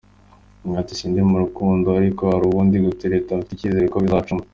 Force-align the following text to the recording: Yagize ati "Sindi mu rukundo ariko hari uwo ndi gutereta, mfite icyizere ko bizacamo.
Yagize 0.63 0.77
ati 0.81 0.93
"Sindi 0.99 1.21
mu 1.31 1.37
rukundo 1.43 1.87
ariko 1.99 2.21
hari 2.31 2.45
uwo 2.49 2.61
ndi 2.67 2.77
gutereta, 2.87 3.37
mfite 3.39 3.51
icyizere 3.53 3.87
ko 3.93 3.97
bizacamo. 4.03 4.43